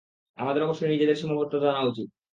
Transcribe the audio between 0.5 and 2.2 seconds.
অবশ্যই নিজের সীমাবদ্ধতা জানা উচিত।